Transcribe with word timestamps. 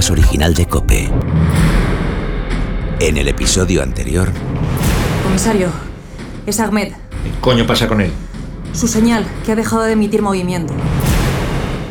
podcast 0.00 0.10
original 0.12 0.54
de 0.54 0.66
Cope. 0.66 1.10
En 3.00 3.18
el 3.18 3.28
episodio 3.28 3.82
anterior, 3.82 4.30
Comisario, 5.24 5.68
es 6.46 6.58
Ahmed. 6.58 6.92
¿Qué 6.92 7.30
coño 7.42 7.66
pasa 7.66 7.86
con 7.86 8.00
él? 8.00 8.10
Su 8.72 8.88
señal, 8.88 9.26
que 9.44 9.52
ha 9.52 9.56
dejado 9.56 9.82
de 9.82 9.92
emitir 9.92 10.22
movimiento. 10.22 10.72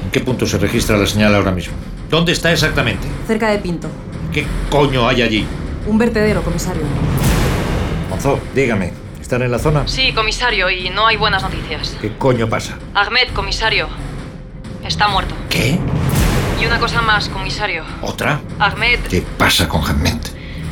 ¿En 0.03 0.09
qué 0.11 0.21
punto 0.21 0.47
se 0.47 0.57
registra 0.57 0.97
la 0.97 1.05
señal 1.05 1.35
ahora 1.35 1.51
mismo? 1.51 1.75
¿Dónde 2.09 2.31
está 2.31 2.51
exactamente? 2.51 3.07
Cerca 3.27 3.51
de 3.51 3.59
Pinto. 3.59 3.89
¿Qué 4.33 4.43
coño 4.71 5.07
hay 5.07 5.21
allí? 5.21 5.45
Un 5.85 5.99
vertedero, 5.99 6.41
comisario. 6.41 6.81
Monzó, 8.09 8.39
dígame, 8.55 8.91
¿están 9.21 9.43
en 9.43 9.51
la 9.51 9.59
zona? 9.59 9.87
Sí, 9.87 10.13
comisario, 10.13 10.71
y 10.71 10.89
no 10.89 11.05
hay 11.05 11.17
buenas 11.17 11.43
noticias. 11.43 11.95
¿Qué 12.01 12.11
coño 12.17 12.49
pasa? 12.49 12.79
Ahmed, 12.95 13.29
comisario. 13.35 13.87
Está 14.83 15.07
muerto. 15.09 15.35
¿Qué? 15.49 15.77
Y 16.59 16.65
una 16.65 16.79
cosa 16.79 17.01
más, 17.01 17.29
comisario. 17.29 17.83
¿Otra? 18.01 18.41
Ahmed, 18.59 18.99
¿Qué 19.09 19.21
pasa 19.21 19.67
con 19.69 19.83
Hammett? 19.85 20.29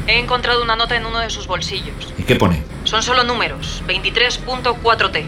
he 0.08 0.20
encontrado 0.20 0.64
una 0.64 0.76
nota 0.76 0.96
en 0.96 1.06
uno 1.06 1.20
de 1.20 1.30
sus 1.30 1.48
bolsillos. 1.48 2.14
¿Y 2.18 2.24
qué 2.24 2.36
pone? 2.36 2.64
Son 2.86 3.04
solo 3.04 3.24
números. 3.24 3.84
23.4T. 3.88 5.26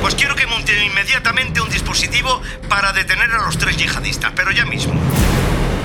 Pues 0.00 0.14
quiero 0.16 0.34
que 0.36 0.46
monten 0.46 0.82
inmediatamente 0.82 1.60
un 1.60 1.70
dispositivo 1.70 2.40
para 2.68 2.92
detener 2.92 3.30
a 3.32 3.38
los 3.44 3.56
tres 3.58 3.76
yihadistas, 3.76 4.32
pero 4.36 4.50
ya 4.50 4.66
mismo. 4.66 4.94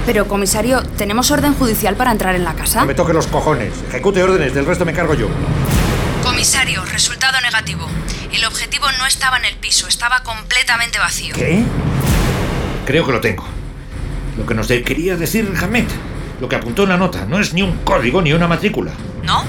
Pero, 0.06 0.28
comisario, 0.28 0.82
¿tenemos 0.98 1.30
orden 1.32 1.54
judicial 1.54 1.96
para 1.96 2.12
entrar 2.12 2.36
en 2.36 2.44
la 2.44 2.54
casa? 2.54 2.82
No 2.82 2.88
me 2.88 2.96
toque 2.96 3.14
los 3.14 3.28
cojones. 3.28 3.74
Ejecute 3.90 4.24
órdenes, 4.24 4.54
del 4.54 4.66
resto 4.66 4.84
me 4.84 4.94
cargo 4.94 5.14
yo. 5.14 5.28
Comisario, 6.24 6.84
resultado 6.86 7.40
negativo. 7.42 7.88
El 8.34 8.44
objetivo 8.46 8.88
no 8.98 9.06
estaba 9.06 9.38
en 9.38 9.46
el 9.46 9.56
piso, 9.56 9.88
estaba 9.88 10.24
completamente 10.24 11.00
vacío. 11.00 11.36
¿Qué? 11.36 11.64
Creo 12.90 13.06
que 13.06 13.12
lo 13.12 13.22
tengo. 13.22 13.44
Lo 14.36 14.48
que 14.48 14.56
nos 14.56 14.68
de- 14.68 14.82
quería 14.82 15.16
decir 15.16 15.48
Hammett. 15.62 15.88
Lo 16.42 16.50
que 16.50 16.56
apuntó 16.56 16.82
en 16.84 16.90
la 16.90 16.98
nota. 16.98 17.24
No 17.28 17.38
es 17.40 17.54
ni 17.54 17.62
un 17.62 17.78
código 17.84 18.20
ni 18.20 18.34
una 18.34 18.48
matrícula. 18.48 18.94
¿No? 19.24 19.44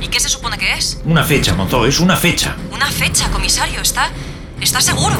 ¿Y 0.00 0.06
qué 0.06 0.20
se 0.20 0.28
supone 0.28 0.56
que 0.58 0.74
es? 0.74 1.00
Una 1.04 1.24
fecha, 1.24 1.54
Monzó, 1.56 1.86
es 1.86 1.98
una 1.98 2.14
fecha. 2.14 2.54
Una 2.72 2.86
fecha, 2.86 3.28
comisario. 3.32 3.80
¿Está, 3.80 4.10
está 4.60 4.80
seguro? 4.80 5.16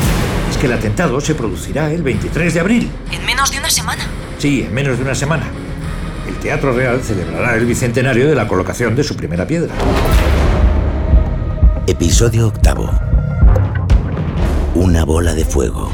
Es 0.52 0.56
que 0.56 0.66
el 0.66 0.72
atentado 0.72 1.20
se 1.20 1.34
producirá 1.34 1.90
el 1.90 2.04
23 2.04 2.54
de 2.54 2.60
abril. 2.60 2.88
En 3.10 3.26
menos 3.26 3.50
de 3.50 3.58
una 3.58 3.70
semana. 3.70 4.04
Sí, 4.38 4.62
en 4.68 4.72
menos 4.72 4.96
de 4.98 5.02
una 5.02 5.16
semana. 5.16 5.46
El 6.28 6.36
Teatro 6.36 6.72
Real 6.74 7.00
celebrará 7.02 7.56
el 7.56 7.66
bicentenario 7.66 8.28
de 8.28 8.36
la 8.36 8.46
colocación 8.46 8.94
de 8.94 9.02
su 9.02 9.16
primera 9.16 9.48
piedra. 9.48 9.74
episodio 11.88 12.46
octavo. 12.46 12.88
Una 14.76 15.04
bola 15.04 15.34
de 15.34 15.44
fuego. 15.44 15.90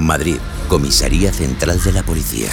Madrid, 0.00 0.38
Comisaría 0.68 1.32
Central 1.32 1.82
de 1.82 1.92
la 1.92 2.02
Policía. 2.02 2.50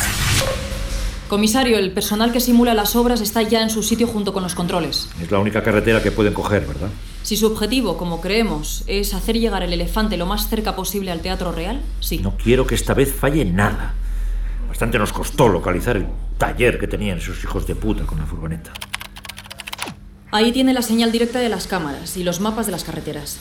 Comisario, 1.28 1.78
el 1.78 1.92
personal 1.92 2.32
que 2.32 2.40
simula 2.40 2.74
las 2.74 2.96
obras 2.96 3.20
está 3.22 3.42
ya 3.42 3.62
en 3.62 3.70
su 3.70 3.84
sitio 3.84 4.08
junto 4.08 4.32
con 4.32 4.44
los 4.44 4.56
controles. 4.56 5.10
Es 5.22 5.32
la 5.32 5.40
única 5.40 5.64
carretera 5.64 6.02
que 6.02 6.12
pueden 6.12 6.34
coger, 6.34 6.66
¿verdad? 6.66 6.90
Si 7.24 7.36
su 7.36 7.48
objetivo, 7.48 7.98
como 7.98 8.22
creemos, 8.22 8.84
es 8.88 9.14
hacer 9.14 9.38
llegar 9.38 9.64
el 9.64 9.74
elefante 9.74 10.16
lo 10.16 10.26
más 10.26 10.48
cerca 10.48 10.76
posible 10.76 11.12
al 11.12 11.20
Teatro 11.20 11.52
Real, 11.52 11.82
sí. 12.00 12.20
No 12.20 12.38
quiero 12.38 12.66
que 12.66 12.76
esta 12.76 12.94
vez 12.94 13.14
falle 13.14 13.44
nada. 13.44 13.94
Bastante 14.70 14.98
nos 14.98 15.12
costó 15.12 15.50
localizar 15.50 15.98
el 15.98 16.08
taller 16.38 16.80
que 16.80 16.88
tenían 16.88 17.18
esos 17.18 17.44
hijos 17.44 17.68
de 17.68 17.76
puta 17.76 18.06
con 18.06 18.20
la 18.20 18.26
furgoneta. 18.26 18.72
Ahí 20.32 20.52
tiene 20.52 20.74
la 20.74 20.82
señal 20.82 21.12
directa 21.12 21.40
de 21.40 21.50
las 21.50 21.68
cámaras 21.68 22.16
y 22.16 22.24
los 22.24 22.40
mapas 22.40 22.66
de 22.66 22.72
las 22.72 22.84
carreteras. 22.84 23.40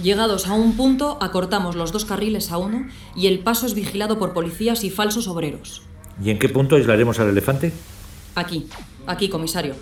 Llegados 0.00 0.46
a 0.46 0.54
un 0.54 0.74
punto, 0.76 1.18
acortamos 1.20 1.76
los 1.76 1.92
dos 1.92 2.04
carriles 2.04 2.50
a 2.50 2.56
uno 2.56 2.86
y 3.14 3.26
el 3.26 3.40
paso 3.40 3.66
es 3.66 3.74
vigilado 3.74 4.18
por 4.18 4.32
policías 4.32 4.84
y 4.84 4.90
falsos 4.90 5.28
obreros. 5.28 5.82
¿Y 6.22 6.30
en 6.30 6.38
qué 6.38 6.48
punto 6.48 6.76
aislaremos 6.76 7.18
al 7.20 7.28
elefante? 7.28 7.72
Aquí, 8.34 8.66
aquí, 9.06 9.28
comisario. 9.28 9.74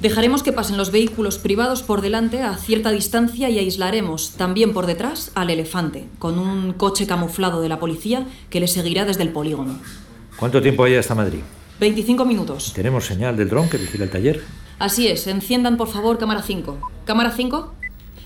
Dejaremos 0.00 0.44
que 0.44 0.52
pasen 0.52 0.76
los 0.76 0.92
vehículos 0.92 1.38
privados 1.38 1.82
por 1.82 2.02
delante 2.02 2.42
a 2.42 2.56
cierta 2.56 2.92
distancia 2.92 3.50
y 3.50 3.58
aislaremos 3.58 4.34
también 4.36 4.72
por 4.72 4.86
detrás 4.86 5.32
al 5.34 5.50
elefante, 5.50 6.06
con 6.20 6.38
un 6.38 6.72
coche 6.72 7.08
camuflado 7.08 7.60
de 7.60 7.68
la 7.68 7.80
policía 7.80 8.24
que 8.48 8.60
le 8.60 8.68
seguirá 8.68 9.04
desde 9.04 9.24
el 9.24 9.30
polígono. 9.30 9.76
¿Cuánto 10.36 10.62
tiempo 10.62 10.84
hay 10.84 10.94
hasta 10.94 11.16
Madrid? 11.16 11.40
25 11.80 12.24
minutos. 12.24 12.72
¿Tenemos 12.72 13.06
señal 13.06 13.36
del 13.36 13.48
dron 13.48 13.68
que 13.68 13.76
vigila 13.76 14.04
el 14.04 14.10
taller? 14.10 14.44
Así 14.78 15.08
es, 15.08 15.26
enciendan 15.26 15.76
por 15.76 15.88
favor 15.88 16.18
cámara 16.18 16.42
5. 16.42 16.78
¿Cámara 17.04 17.32
5? 17.32 17.74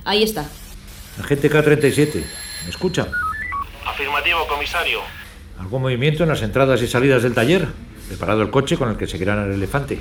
Ahí 0.05 0.23
está. 0.23 0.51
Agente 1.21 1.51
K-37, 1.51 2.25
¿me 2.65 2.71
escucha? 2.71 3.09
Afirmativo, 3.85 4.47
comisario. 4.47 5.01
¿Algún 5.59 5.83
movimiento 5.83 6.23
en 6.23 6.31
las 6.31 6.43
entradas 6.43 6.81
y 6.83 6.89
salidas 6.89 7.23
del 7.23 7.35
taller? 7.35 7.69
¿Preparado 8.09 8.43
el 8.43 8.51
coche 8.51 8.77
con 8.77 8.89
el 8.89 8.97
que 8.97 9.07
seguirán 9.07 9.39
al 9.39 9.53
elefante? 9.53 10.01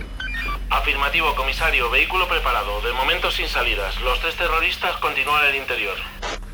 Afirmativo, 0.69 1.35
comisario. 1.35 1.89
Vehículo 1.89 2.27
preparado. 2.27 2.81
De 2.81 2.93
momento 2.93 3.29
sin 3.29 3.47
salidas. 3.47 3.99
Los 4.01 4.19
tres 4.21 4.35
terroristas 4.35 4.95
continúan 4.97 5.43
en 5.45 5.55
el 5.55 5.61
interior. 5.61 5.95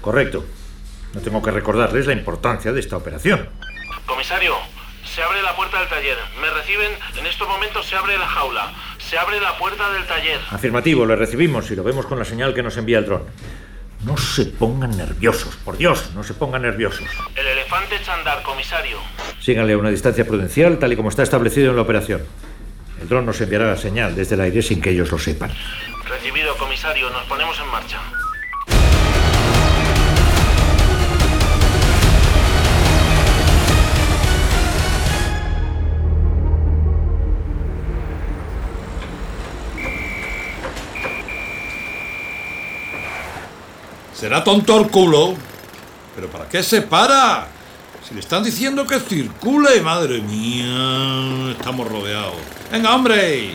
Correcto. 0.01 0.44
No 1.13 1.22
tengo 1.22 1.41
que 1.41 1.51
recordarles 1.51 2.07
la 2.07 2.13
importancia 2.13 2.74
de 2.74 2.79
esta 2.79 2.97
operación. 2.97 3.47
Comisario, 4.06 4.56
se 5.06 5.22
abre 5.22 5.41
la 5.44 5.56
puerta 5.56 5.79
del 5.79 5.88
taller. 5.88 6.18
Me 6.41 6.50
reciben. 6.50 6.91
En 7.18 7.28
estos 7.28 7.47
momentos 7.47 7.85
se 7.85 7.95
abre 7.95 8.18
la 8.18 8.28
jaula. 8.28 8.74
Se 8.97 9.18
abre 9.18 9.39
la 9.39 9.57
puerta 9.57 9.89
del 9.91 10.06
taller. 10.06 10.39
Afirmativo, 10.50 11.06
lo 11.06 11.16
recibimos 11.16 11.69
y 11.69 11.75
lo 11.75 11.84
vemos 11.84 12.07
con 12.07 12.18
la 12.18 12.25
señal 12.25 12.53
que 12.56 12.63
nos 12.63 12.75
envía 12.78 13.00
el 13.00 13.06
dron. 13.06 13.24
No 14.03 14.16
se 14.16 14.46
pongan 14.46 14.96
nerviosos, 14.96 15.56
por 15.58 15.78
Dios, 15.78 16.12
no 16.13 16.24
se 16.24 16.34
pongan 16.34 16.62
nerviosos. 16.62 17.08
El 17.35 17.47
elefante 17.47 17.96
echa 17.96 18.13
a 18.13 18.19
andar, 18.19 18.44
comisario. 18.44 18.97
Síganle 19.41 19.74
a 19.74 19.78
una 19.78 19.90
distancia 19.90 20.25
prudencial, 20.25 20.78
tal 20.78 20.94
y 20.94 20.96
como 20.96 21.09
está 21.09 21.24
establecido 21.24 21.72
en 21.72 21.75
la 21.75 21.81
operación. 21.81 22.22
El 23.02 23.07
dron 23.07 23.25
nos 23.25 23.40
enviará 23.41 23.68
la 23.68 23.78
señal 23.78 24.16
desde 24.16 24.36
el 24.36 24.41
aire 24.41 24.62
sin 24.62 24.81
que 24.81 24.91
ellos 24.91 25.12
lo 25.12 25.18
sepan. 25.18 25.52
Recibido, 26.07 26.56
comisario. 26.57 27.09
Nos 27.09 27.24
ponemos 27.25 27.57
en 27.59 27.68
marcha. 27.68 28.00
Será 44.18 44.44
tonto 44.44 44.80
el 44.80 44.90
culo. 44.90 45.36
¿Pero 46.16 46.28
para 46.30 46.50
qué 46.50 46.64
se 46.64 46.82
para? 46.82 47.48
Si 48.08 48.16
le 48.16 48.22
están 48.22 48.44
diciendo 48.44 48.88
que 48.88 49.00
circule, 49.00 49.80
madre 49.82 50.22
mía, 50.22 51.52
estamos 51.52 51.88
rodeados. 51.88 52.38
Venga, 52.72 52.96
hombre, 52.96 53.52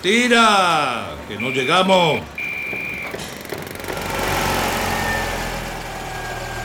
tira, 0.00 1.16
que 1.26 1.36
no 1.38 1.50
llegamos. 1.50 2.20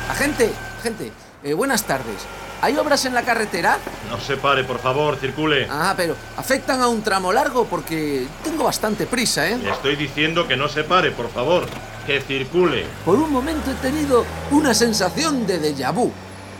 Agente, 0.09 0.51
agente, 0.79 1.11
eh, 1.43 1.53
buenas 1.53 1.85
tardes. 1.85 2.27
¿Hay 2.61 2.77
obras 2.77 3.03
en 3.05 3.15
la 3.15 3.23
carretera? 3.23 3.79
No 4.11 4.19
se 4.19 4.37
pare, 4.37 4.63
por 4.63 4.79
favor, 4.79 5.17
circule. 5.17 5.67
Ah, 5.71 5.95
pero 5.97 6.15
afectan 6.37 6.81
a 6.81 6.87
un 6.87 7.01
tramo 7.01 7.33
largo 7.33 7.65
porque 7.65 8.27
tengo 8.43 8.65
bastante 8.65 9.07
prisa, 9.07 9.49
¿eh? 9.49 9.57
Le 9.57 9.71
estoy 9.71 9.95
diciendo 9.95 10.47
que 10.47 10.55
no 10.55 10.69
se 10.69 10.83
pare, 10.83 11.11
por 11.11 11.29
favor. 11.31 11.65
Que 12.05 12.19
circule. 12.21 12.85
Por 13.05 13.15
un 13.17 13.31
momento 13.31 13.71
he 13.71 13.75
tenido 13.75 14.25
una 14.51 14.73
sensación 14.73 15.47
de 15.47 15.59
déjà 15.59 15.93
vu. 15.93 16.11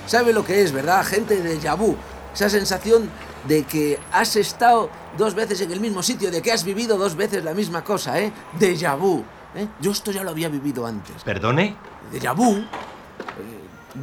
¿Sabe 0.07 0.31
lo 0.33 0.43
que 0.43 0.61
es, 0.61 0.71
verdad, 0.71 0.99
agente? 0.99 1.41
Déjà 1.43 1.75
vu. 1.75 1.95
Esa 2.33 2.49
sensación 2.49 3.09
de 3.47 3.63
que 3.63 3.99
has 4.11 4.35
estado 4.37 4.89
dos 5.17 5.35
veces 5.35 5.59
en 5.61 5.71
el 5.71 5.79
mismo 5.81 6.01
sitio, 6.01 6.31
de 6.31 6.41
que 6.41 6.51
has 6.51 6.63
vivido 6.63 6.97
dos 6.97 7.15
veces 7.15 7.43
la 7.43 7.53
misma 7.53 7.83
cosa, 7.83 8.19
¿eh? 8.19 8.31
Déjà 8.57 8.95
vu. 8.97 9.23
¿eh? 9.55 9.67
Yo 9.81 9.91
esto 9.91 10.11
ya 10.11 10.23
lo 10.23 10.31
había 10.31 10.49
vivido 10.49 10.85
antes. 10.85 11.23
¿Perdone? 11.23 11.75
Déjà 12.11 12.33
vu. 12.33 12.55
eh, 12.55 12.65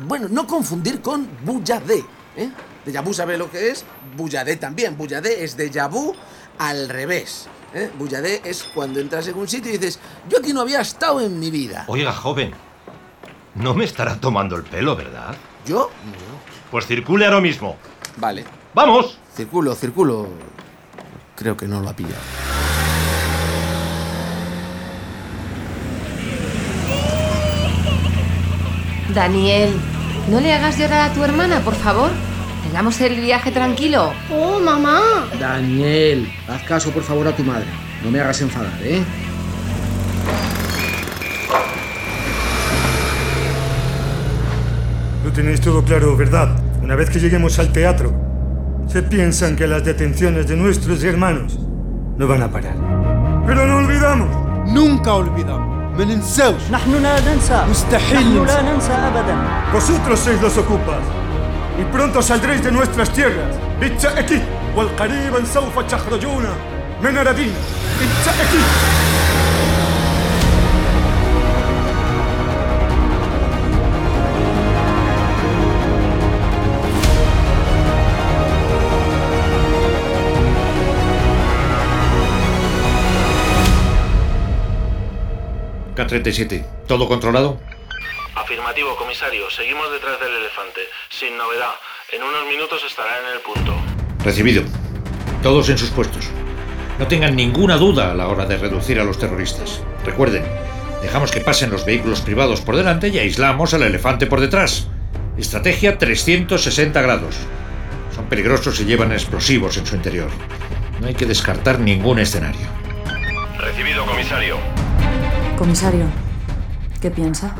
bueno, 0.07 0.29
no 0.31 0.47
confundir 0.47 1.01
con 1.01 1.27
Bouilladé. 1.45 2.05
¿eh? 2.37 2.51
Déjà 2.85 3.03
vu 3.03 3.13
sabe 3.13 3.37
lo 3.37 3.51
que 3.51 3.71
es. 3.71 3.85
Bouilladé 4.17 4.57
también. 4.57 4.97
Bouilladé 4.97 5.45
es 5.45 5.57
déjà 5.57 5.89
vu 5.89 6.15
al 6.59 6.89
revés. 6.89 7.49
¿eh? 7.75 7.91
Bouilladé 7.99 8.41
es 8.45 8.65
cuando 8.75 9.01
entras 9.01 9.27
en 9.29 9.37
un 9.37 9.49
sitio 9.49 9.73
y 9.73 9.79
dices, 9.79 9.99
yo 10.29 10.39
aquí 10.39 10.53
no 10.53 10.63
había 10.63 10.81
estado 10.81 11.21
en 11.21 11.39
mi 11.39 11.51
vida. 11.51 11.85
Oiga, 11.89 12.13
joven. 12.13 12.53
No 13.55 13.75
me 13.75 13.85
estará 13.85 14.17
tomando 14.17 14.57
el 14.57 14.63
pelo, 14.63 14.97
¿verdad? 14.97 15.35
¿Yo? 15.67 15.91
Pues 16.71 16.87
circule 16.87 17.27
ahora 17.27 17.41
mismo. 17.41 17.77
Vale. 18.17 18.45
¡Vamos! 18.75 19.19
Circulo, 19.35 19.75
circulo. 19.75 20.29
Creo 21.37 21.57
que 21.57 21.67
no 21.67 21.81
lo 21.81 21.89
ha 21.89 21.95
pillado. 21.95 22.21
Daniel, 29.15 29.75
no 30.29 30.41
le 30.41 30.53
hagas 30.53 30.79
llorar 30.79 31.11
a 31.11 31.13
tu 31.13 31.25
hermana, 31.25 31.61
por 31.61 31.75
favor. 31.75 32.11
Tengamos 32.70 33.00
el 33.02 33.20
viaje 33.22 33.52
tranquilo. 33.52 34.12
¡Oh, 34.32 34.60
mamá! 34.60 35.02
Daniel, 35.40 36.32
haz 36.48 36.64
caso 36.64 36.92
por 36.92 37.04
favor 37.04 37.28
a 37.28 37.36
tu 37.36 37.44
madre. 37.44 37.68
No 38.04 38.12
me 38.12 38.20
hagas 38.20 38.42
enfadar, 38.42 38.74
¿eh? 38.84 39.02
Lo 45.24 45.32
tenéis 45.32 45.62
todo 45.62 45.84
claro, 45.84 46.16
¿verdad? 46.16 46.50
Una 46.82 46.96
vez 46.96 47.10
que 47.10 47.20
lleguemos 47.20 47.58
al 47.60 47.72
teatro, 47.72 48.14
se 48.88 49.02
piensan 49.02 49.56
que 49.56 49.68
las 49.68 49.84
detenciones 49.84 50.48
de 50.48 50.56
nuestros 50.56 51.04
hermanos 51.04 51.58
no 52.18 52.28
van 52.28 52.44
a 52.44 52.52
parar. 52.52 52.76
Pero 53.48 53.66
no 53.66 53.78
olvidamos. 53.78 54.30
Nunca 54.72 55.14
olvidamos. 55.14 55.76
ما 55.98 56.06
ننساوش 56.06 56.62
نحن 56.72 56.92
لا 57.04 57.16
ننسى 57.20 57.66
مستحيل 57.70 58.18
نحن 58.18 58.38
ننسى. 58.38 58.54
لا 58.54 58.62
ننسى 58.62 58.92
أبدا 58.92 59.36
Vosotros 59.74 60.20
sois 60.20 60.42
los 60.42 60.58
ocupas. 60.58 61.19
Y 61.82 61.84
pronto 61.92 62.22
saldréis 62.22 62.64
de 62.64 62.72
nuestras 62.72 63.10
tierras. 63.10 63.56
بالتأكيد 63.80 64.44
والقريبا 64.76 65.46
سوف 65.46 65.80
تخرجون 65.80 66.46
من 67.04 67.18
أراضينا. 67.18 67.60
بالتأكيد. 68.00 68.66
K-37, 85.96 86.66
¿todo 86.88 87.08
controlado? 87.08 87.58
Afirmativo, 88.35 88.97
comisario. 88.97 89.51
Seguimos 89.51 89.91
detrás 89.91 90.21
del 90.21 90.35
elefante. 90.35 90.81
Sin 91.09 91.37
novedad. 91.37 91.75
En 92.13 92.23
unos 92.23 92.47
minutos 92.47 92.83
estará 92.87 93.19
en 93.21 93.37
el 93.37 93.41
punto. 93.41 93.75
Recibido. 94.25 94.63
Todos 95.43 95.69
en 95.69 95.79
sus 95.79 95.91
puestos. 95.91 96.29
No 96.99 97.07
tengan 97.09 97.35
ninguna 97.35 97.77
duda 97.77 98.13
a 98.13 98.15
la 98.15 98.29
hora 98.29 98.47
de 98.47 98.59
reducir 98.59 99.01
a 99.01 99.05
los 99.05 99.19
terroristas. 99.19 99.83
Recuerden, 100.05 100.45
dejamos 101.03 101.31
que 101.31 101.41
pasen 101.41 101.71
los 101.71 101.85
vehículos 101.85 102.21
privados 102.21 102.61
por 102.61 102.77
delante 102.77 103.09
y 103.09 103.19
aislamos 103.19 103.75
al 103.75 103.83
elefante 103.83 104.27
por 104.27 104.41
detrás. 104.41 104.87
Estrategia 105.37 105.99
360 105.99 107.01
grados. 107.01 107.37
Son 108.15 108.27
peligrosos 108.27 108.79
y 108.81 108.85
llevan 108.85 109.13
explosivos 109.13 109.77
en 109.77 109.87
su 109.87 109.97
interior. 109.97 110.29
No 111.01 111.07
hay 111.07 111.15
que 111.15 111.27
descartar 111.27 111.81
ningún 111.81 112.19
escenario. 112.19 112.67
Recibido, 113.59 114.05
comisario. 114.05 114.59
Comisario, 115.57 116.05
¿qué 117.01 117.11
piensa? 117.11 117.55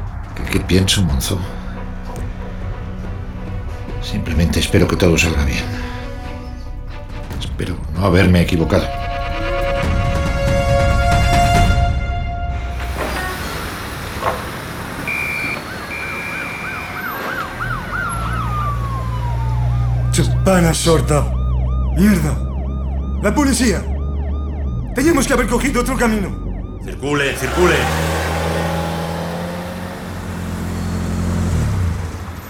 ¿Qué, 0.45 0.53
qué 0.53 0.61
pienso, 0.61 1.03
Monzo? 1.03 1.39
Simplemente 4.03 4.61
espero 4.61 4.89
que 4.89 4.97
todo 4.97 5.17
salga 5.17 5.45
bien. 5.45 5.65
Espero 7.39 7.77
no 7.95 8.05
haberme 8.05 8.43
equivocado. 8.43 8.87
Chupana 20.13 20.75
sorda. 20.75 21.25
Mierda. 21.97 22.37
La 23.23 23.35
policía. 23.35 23.83
Teníamos 24.95 25.27
que 25.27 25.33
haber 25.35 25.47
cogido 25.47 25.83
otro 25.83 25.97
camino. 25.97 26.31
Circule, 26.85 27.37
circule. 27.37 28.10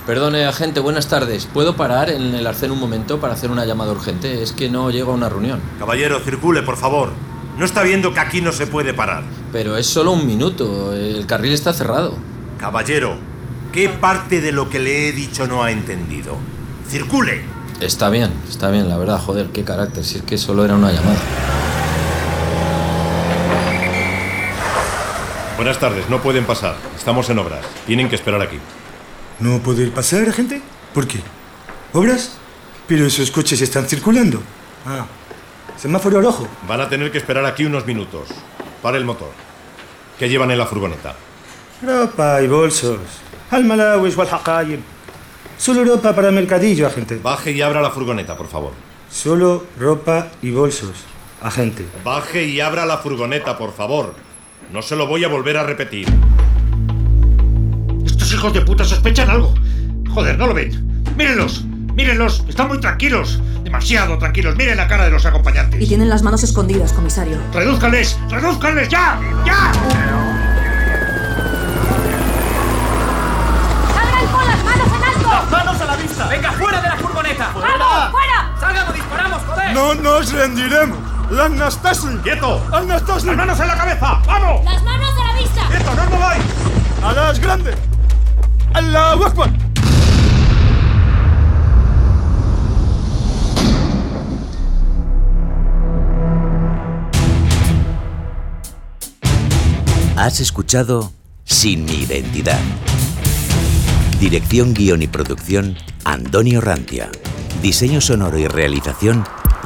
Perdone, 0.06 0.46
agente, 0.46 0.80
buenas 0.80 1.08
tardes. 1.08 1.46
¿Puedo 1.46 1.76
parar 1.76 2.10
en 2.10 2.34
el 2.34 2.46
arcén 2.46 2.70
un 2.70 2.80
momento 2.80 3.20
para 3.20 3.34
hacer 3.34 3.50
una 3.50 3.64
llamada 3.64 3.92
urgente? 3.92 4.42
Es 4.42 4.52
que 4.52 4.68
no 4.70 4.90
llego 4.90 5.12
a 5.12 5.14
una 5.14 5.28
reunión. 5.28 5.60
Caballero, 5.78 6.18
circule, 6.20 6.62
por 6.62 6.76
favor. 6.76 7.10
¿No 7.58 7.64
está 7.64 7.82
viendo 7.82 8.14
que 8.14 8.20
aquí 8.20 8.40
no 8.40 8.52
se 8.52 8.66
puede 8.66 8.94
parar? 8.94 9.22
Pero 9.52 9.76
es 9.76 9.86
solo 9.86 10.12
un 10.12 10.26
minuto. 10.26 10.94
El 10.94 11.26
carril 11.26 11.52
está 11.52 11.72
cerrado. 11.74 12.16
Caballero, 12.58 13.16
¿qué 13.72 13.88
parte 13.88 14.40
de 14.40 14.52
lo 14.52 14.70
que 14.70 14.78
le 14.78 15.08
he 15.08 15.12
dicho 15.12 15.46
no 15.46 15.62
ha 15.62 15.70
entendido? 15.70 16.36
¡Circule! 16.88 17.42
Está 17.80 18.08
bien, 18.08 18.32
está 18.48 18.70
bien, 18.70 18.88
la 18.88 18.98
verdad, 18.98 19.18
joder, 19.18 19.48
qué 19.48 19.64
carácter, 19.64 20.04
si 20.04 20.18
es 20.18 20.22
que 20.22 20.36
solo 20.38 20.64
era 20.64 20.74
una 20.74 20.92
llamada. 20.92 21.18
Buenas 25.56 25.78
tardes, 25.78 26.08
no 26.08 26.20
pueden 26.20 26.44
pasar. 26.46 26.74
Estamos 26.96 27.28
en 27.30 27.38
obras. 27.38 27.64
Tienen 27.86 28.08
que 28.08 28.16
esperar 28.16 28.40
aquí. 28.42 28.58
¿No 29.40 29.58
poder 29.58 29.90
pasar, 29.90 30.30
gente? 30.32 30.60
¿Por 30.92 31.06
qué? 31.06 31.20
¿Obras? 31.94 32.36
Pero 32.86 33.06
esos 33.06 33.30
coches 33.30 33.60
están 33.62 33.86
circulando. 33.86 34.42
Ah, 34.86 35.06
semáforo 35.78 36.20
rojo. 36.20 36.46
Van 36.68 36.80
a 36.80 36.88
tener 36.88 37.10
que 37.10 37.18
esperar 37.18 37.44
aquí 37.46 37.64
unos 37.64 37.86
minutos. 37.86 38.28
Para 38.82 38.98
el 38.98 39.04
motor. 39.04 39.30
¿Qué 40.18 40.28
llevan 40.28 40.50
en 40.50 40.58
la 40.58 40.66
furgoneta? 40.66 41.14
Ropa 41.82 42.42
y 42.42 42.48
bolsos. 42.48 42.98
Al-Malawis 43.50 44.16
wal 44.16 44.28
Solo 45.56 45.84
ropa 45.84 46.14
para 46.14 46.30
mercadillo, 46.30 46.86
agente. 46.86 47.16
Baje 47.16 47.52
y 47.52 47.62
abra 47.62 47.80
la 47.80 47.90
furgoneta, 47.90 48.36
por 48.36 48.46
favor. 48.48 48.72
Solo 49.10 49.66
ropa 49.78 50.28
y 50.40 50.50
bolsos, 50.50 50.92
agente. 51.42 51.86
Baje 52.04 52.44
y 52.44 52.60
abra 52.60 52.86
la 52.86 52.98
furgoneta, 52.98 53.58
por 53.58 53.74
favor. 53.74 54.14
No 54.72 54.82
se 54.82 54.96
lo 54.96 55.06
voy 55.06 55.24
a 55.24 55.28
volver 55.28 55.56
a 55.56 55.64
repetir. 55.64 56.06
Hijos 58.40 58.54
de 58.54 58.62
puta 58.62 58.84
sospechan 58.86 59.28
algo. 59.28 59.52
Joder, 60.14 60.38
¿no 60.38 60.46
lo 60.46 60.54
ven? 60.54 61.04
Mírenlos, 61.14 61.62
mírenlos. 61.62 62.42
Están 62.48 62.68
muy 62.68 62.80
tranquilos. 62.80 63.38
Demasiado 63.64 64.16
tranquilos. 64.16 64.56
Miren 64.56 64.78
la 64.78 64.88
cara 64.88 65.04
de 65.04 65.10
los 65.10 65.26
acompañantes. 65.26 65.78
Y 65.78 65.86
tienen 65.86 66.08
las 66.08 66.22
manos 66.22 66.42
escondidas, 66.42 66.94
comisario. 66.94 67.36
¡Redúzcanles! 67.52 68.18
¡Redúzcanles 68.30 68.88
ya! 68.88 69.20
¡Ya! 69.44 69.70
¡Salgan 73.94 74.26
con 74.32 74.46
las 74.46 74.64
manos 74.64 74.88
en 74.88 75.04
alto! 75.04 75.28
¡Las 75.28 75.50
manos 75.50 75.80
a 75.82 75.84
la 75.84 75.96
vista! 75.96 76.28
¡Venga, 76.28 76.52
fuera 76.52 76.80
de 76.80 76.88
la 76.88 76.96
furgoneta! 76.96 77.50
¡Vamos, 77.52 78.10
fuera! 78.10 78.56
¡Salgan 78.58 78.88
o 78.88 78.92
disparamos, 78.94 79.42
joder! 79.42 79.74
¡No 79.74 79.94
nos 79.96 80.32
rendiremos! 80.32 80.98
¡La 81.30 81.44
Anastasi! 81.44 82.08
¡Quieto! 82.22 82.66
¡Anastasi! 82.72 83.26
¡Las 83.26 83.36
manos 83.36 83.60
en 83.60 83.68
la 83.68 83.76
cabeza! 83.76 84.22
¡Vamos! 84.26 84.64
¡Las 84.64 84.82
manos 84.82 85.10
a 85.10 85.26
la 85.26 85.38
vista! 85.38 85.60
¡Quieto, 85.68 85.94
no 85.94 86.02
os 86.04 86.10
mováis! 86.10 86.42
¡A 87.04 87.12
las 87.12 87.38
grandes! 87.38 87.89
¡Allahu 88.74 89.24
Akbar! 89.24 89.50
Has 100.16 100.40
escuchado 100.40 101.12
Sin 101.44 101.84
mi 101.84 102.02
identidad. 102.02 102.60
Dirección, 104.20 104.74
guion 104.74 105.02
y 105.02 105.08
producción, 105.08 105.76
Antonio 106.04 106.60
Rantia. 106.60 107.10
Diseño 107.62 108.00
sonoro 108.00 108.38
y 108.38 108.46
realización, 108.46 109.24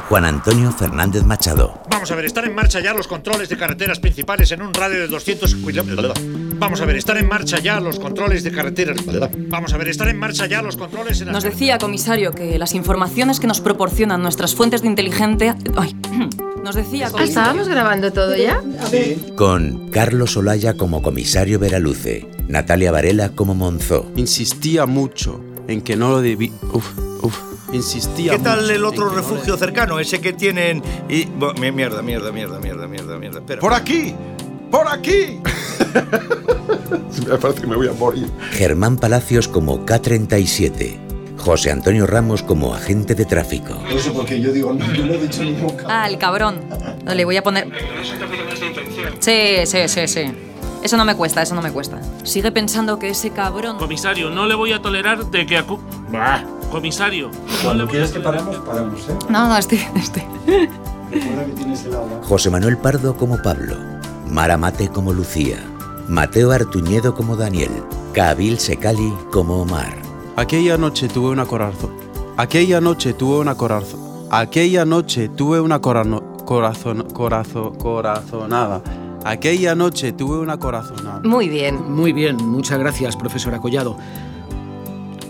Juan 0.09 0.25
Antonio 0.25 0.71
Fernández 0.71 1.23
Machado. 1.23 1.84
Vamos 2.05 2.13
a 2.13 2.17
ver, 2.17 2.25
están 2.25 2.45
en 2.45 2.53
marcha 2.53 2.79
ya 2.81 2.93
los 2.93 3.07
controles 3.07 3.49
de 3.49 3.57
carreteras 3.57 3.99
principales 3.99 4.51
en 4.51 4.61
un 4.61 4.75
radio 4.75 4.99
de 4.99 5.07
200 5.07 5.55
kilómetros. 5.55 6.13
Vamos 6.59 6.79
a 6.79 6.85
ver, 6.85 6.97
están 6.97 7.17
en 7.17 7.27
marcha 7.27 7.57
ya 7.57 7.79
los 7.79 7.99
controles 7.99 8.43
de 8.43 8.51
carreteras. 8.51 8.97
Vamos 9.49 9.73
a 9.73 9.77
ver, 9.77 9.87
están 9.89 10.09
en 10.09 10.19
marcha 10.19 10.45
ya 10.45 10.61
los 10.61 10.77
controles 10.77 11.21
en 11.21 11.31
Nos 11.31 11.43
decía, 11.43 11.79
comisario, 11.79 12.31
que 12.31 12.59
las 12.59 12.75
informaciones 12.75 13.39
que 13.39 13.47
nos 13.47 13.59
proporcionan 13.59 14.21
nuestras 14.21 14.53
fuentes 14.53 14.83
de 14.83 14.87
inteligencia... 14.89 15.57
Ay, 15.75 15.95
nos 16.63 16.75
decía, 16.75 17.07
Ah, 17.07 17.11
comisario... 17.11 17.23
¿Estábamos 17.41 17.69
grabando 17.69 18.13
todo 18.13 18.35
ya? 18.35 18.61
Con 19.35 19.89
Carlos 19.89 20.37
Olaya 20.37 20.75
como 20.75 21.01
comisario 21.01 21.57
Veraluce, 21.57 22.27
Natalia 22.47 22.91
Varela 22.91 23.29
como 23.29 23.55
Monzó. 23.55 24.11
Insistía 24.15 24.85
mucho 24.85 25.43
en 25.67 25.81
que 25.81 25.95
no 25.95 26.09
lo 26.11 26.21
debí. 26.21 26.53
Uf, 26.71 26.85
uf. 27.23 27.54
Insistía 27.75 28.31
¿Qué 28.33 28.39
tal 28.39 28.69
el 28.69 28.83
otro 28.85 29.09
que 29.09 29.15
no 29.15 29.21
lo 29.21 29.21
refugio 29.21 29.57
cercano? 29.57 29.99
Ese 29.99 30.19
que 30.21 30.33
tienen. 30.33 30.81
Y. 31.09 31.27
mi- 31.59 31.71
Mierda, 31.71 32.01
mierda, 32.01 32.31
mierda, 32.31 32.59
mierda, 32.59 32.87
mierda, 32.87 33.17
mierda. 33.17 33.39
Espera. 33.39 33.59
¡Por 33.61 33.73
aquí! 33.73 34.15
¡Por 34.71 34.87
aquí! 34.87 35.39
Me 37.27 37.37
parece 37.37 37.61
que 37.61 37.67
me 37.67 37.75
voy 37.75 37.87
a 37.87 37.93
morir. 37.93 38.29
Germán 38.51 38.97
Palacios 38.97 39.47
como 39.47 39.85
K37. 39.85 40.97
José 41.37 41.71
Antonio 41.71 42.07
Ramos 42.07 42.43
como 42.43 42.73
agente 42.73 43.13
de 43.15 43.25
tráfico. 43.25 43.73
No 43.89 43.99
sé 43.99 44.11
por 44.11 44.25
qué 44.25 44.39
yo 44.41 44.51
digo, 44.51 44.73
no, 44.73 44.91
yo 44.93 45.05
no 45.05 45.13
he 45.13 45.17
dicho 45.19 45.43
ni 45.43 45.51
nunca. 45.51 45.85
Ah, 45.87 46.07
el 46.07 46.17
cabrón. 46.17 46.59
Le 47.05 47.23
voy 47.25 47.37
a 47.37 47.43
poner... 47.43 47.67
Sí, 49.19 49.65
sí, 49.65 49.77
sí, 49.87 50.07
sí. 50.07 50.21
Eso 50.83 50.97
no 50.97 51.05
me 51.05 51.15
cuesta, 51.15 51.41
eso 51.41 51.55
no 51.55 51.61
me 51.61 51.71
cuesta. 51.71 51.99
Sigue 52.23 52.51
pensando 52.51 52.99
que 52.99 53.09
ese 53.09 53.29
cabrón... 53.31 53.77
Comisario, 53.77 54.29
no 54.29 54.45
le 54.45 54.55
voy 54.55 54.71
a 54.73 54.81
tolerar 54.81 55.25
de 55.25 55.45
que 55.45 55.57
acu... 55.57 55.79
Bah, 56.11 56.43
Comisario, 56.71 57.31
no 57.63 57.73
le 57.73 57.83
voy 57.83 57.89
a 57.89 57.91
¿Quieres 57.91 58.11
que 58.11 58.19
paremos? 58.19 58.55
Paramos, 58.57 58.99
¿eh? 59.09 59.17
No, 59.29 59.47
no, 59.47 59.57
estoy... 59.57 59.79
estoy... 59.95 60.23
Recuerda 61.11 61.45
que 61.45 61.51
tienes 61.53 61.85
el 61.85 61.93
agua. 61.95 62.19
José 62.23 62.49
Manuel 62.49 62.77
Pardo 62.77 63.15
como 63.15 63.41
Pablo. 63.41 63.75
Mara 64.29 64.57
Mate 64.57 64.89
como 64.89 65.13
Lucía. 65.13 65.57
Mateo 66.07 66.51
Artuñedo 66.51 67.15
como 67.15 67.35
Daniel. 67.35 67.71
Kabil 68.13 68.59
Secali 68.59 69.13
como 69.31 69.61
Omar. 69.61 69.95
Aquella 70.35 70.77
noche 70.77 71.07
tuve 71.07 71.29
una 71.29 71.45
corazón. 71.45 71.91
Aquella 72.37 72.81
noche 72.81 73.13
tuve 73.13 73.39
una 73.39 73.55
corazón. 73.55 74.01
Aquella 74.31 74.83
noche 74.83 75.29
tuve 75.29 75.61
una 75.61 75.79
corano- 75.79 76.35
corazón, 76.45 77.07
corazón, 77.13 77.75
corazonada. 77.75 78.81
Aquella 79.23 79.73
noche 79.75 80.11
tuve 80.11 80.37
una 80.39 80.57
corazonada. 80.57 81.21
Muy 81.23 81.47
bien. 81.47 81.91
Muy 81.93 82.11
bien, 82.11 82.35
muchas 82.37 82.77
gracias, 82.79 83.15
profesora 83.15 83.59
Collado. 83.59 83.97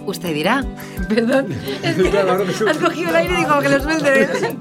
Usted 0.05 0.33
dirá. 0.33 0.63
Perdón. 1.09 1.47
Es 1.83 1.95
que 1.95 2.69
has 2.69 2.77
cogido 2.77 3.09
el 3.09 3.15
aire 3.15 3.33
y 3.33 3.37
digo 3.37 3.59
que 3.59 3.69
lo 3.69 3.79
suelte. 3.81 4.29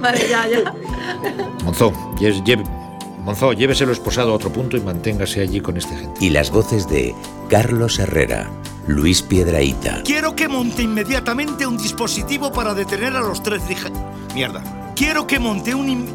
vale, 0.00 0.28
ya, 0.28 0.46
ya. 0.48 0.74
Monzó, 1.64 1.92
lle- 2.18 2.42
lleve- 2.44 2.64
Monzó, 3.24 3.52
lléveselo 3.52 3.92
esposado 3.92 4.32
a 4.32 4.34
otro 4.34 4.52
punto 4.52 4.76
y 4.76 4.80
manténgase 4.80 5.40
allí 5.40 5.60
con 5.60 5.76
este 5.76 5.96
gente. 5.96 6.24
Y 6.24 6.30
las 6.30 6.50
voces 6.50 6.88
de 6.88 7.14
Carlos 7.48 7.98
Herrera, 7.98 8.48
Luis 8.86 9.22
Piedraíta, 9.22 10.02
Quiero 10.04 10.36
que 10.36 10.48
monte 10.48 10.82
inmediatamente 10.82 11.66
un 11.66 11.76
dispositivo 11.76 12.52
para 12.52 12.72
detener 12.74 13.16
a 13.16 13.20
los 13.20 13.42
tres 13.42 13.62
Mierda. 14.32 14.92
Quiero 14.94 15.26
que 15.26 15.38
monte 15.40 15.74
un... 15.74 16.08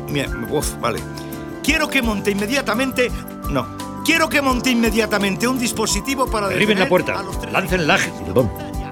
Uf, 0.49 0.79
vale. 0.79 0.99
Quiero 1.63 1.89
que 1.89 2.01
monte 2.01 2.31
inmediatamente... 2.31 3.11
No. 3.49 3.67
Quiero 4.05 4.29
que 4.29 4.41
monte 4.41 4.71
inmediatamente 4.71 5.47
un 5.47 5.59
dispositivo 5.59 6.25
para 6.27 6.47
Derriben 6.49 6.79
la 6.79 6.89
puerta, 6.89 7.23
lancen 7.51 7.87
la... 7.87 7.97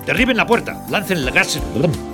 Derriben 0.06 0.38
la 0.38 0.46
puerta, 0.46 0.86
lancen 0.89 1.25
gases... 1.34 1.62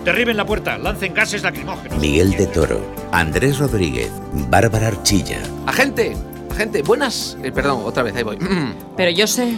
Derriben 0.04 0.38
la 0.38 0.46
puerta, 0.46 0.78
lancen 0.78 1.14
gases 1.14 1.44
lacrimógenos. 1.44 1.98
Miguel 2.00 2.32
de 2.32 2.48
Toro, 2.48 2.82
Andrés 3.12 3.58
Rodríguez, 3.60 4.12
Bárbara 4.50 4.88
Archilla, 4.88 5.40
Agente, 5.66 6.16
agente, 6.52 6.82
buenas. 6.84 7.38
Eh, 7.44 7.52
perdón, 7.52 7.82
otra 7.86 8.04
vez, 8.04 8.16
ahí 8.16 8.24
voy. 8.24 8.38
Pero 8.98 9.12
yo 9.12 9.28
sé, 9.28 9.54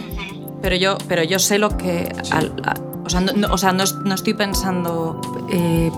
pero 0.60 0.74
yo, 0.76 0.98
pero 1.08 1.22
yo 1.22 1.38
sé 1.38 1.58
lo 1.58 1.76
que, 1.76 2.12
al- 2.32 2.52
a- 2.64 2.74
o 3.04 3.08
sea, 3.10 3.20
no, 3.20 3.32
no- 3.34 3.52
o 3.54 3.58
sea, 3.58 3.72
no, 3.72 3.84
es- 3.84 3.94
no 4.04 4.14
estoy 4.14 4.34
pensando, 4.34 5.20
eh, 5.52 5.90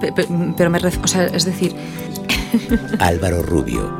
pe- 0.00 0.12
pe- 0.12 0.26
pero 0.56 0.70
me, 0.70 0.78
o 0.78 1.06
sea, 1.06 1.24
es 1.26 1.44
decir, 1.44 1.74
Álvaro 2.98 3.42
Rubio, 3.42 3.90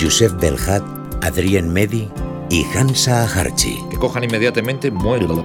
Josep 0.00 0.40
Belhat, 0.40 0.82
Adrien 1.22 1.70
Medi 1.72 2.08
y 2.50 2.64
Hansa 2.64 3.22
Aharchi. 3.22 3.82
Que 3.90 3.96
cojan 3.96 4.24
inmediatamente, 4.24 4.90
muérelo. 4.90 5.44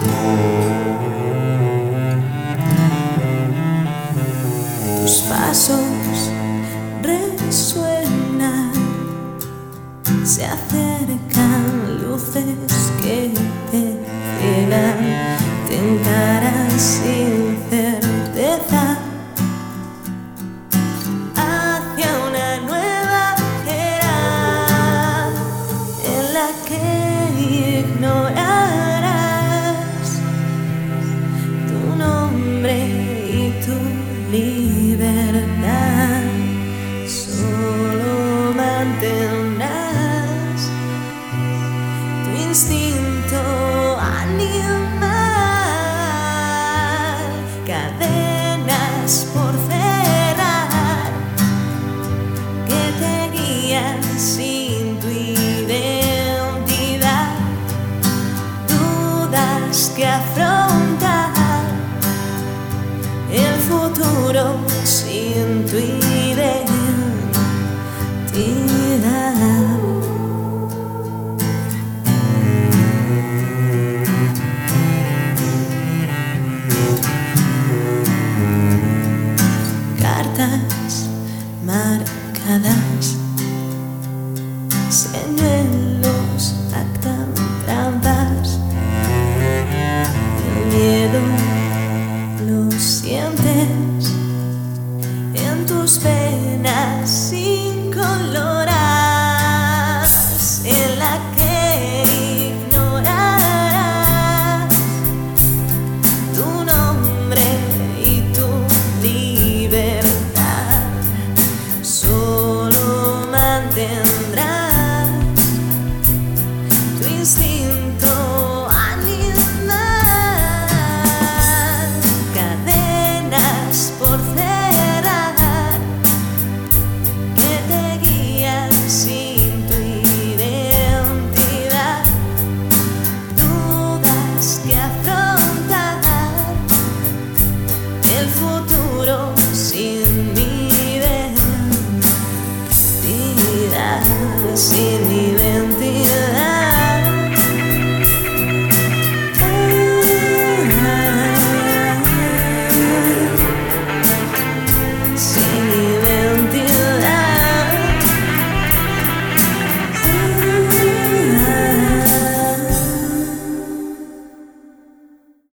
more. 0.07 0.42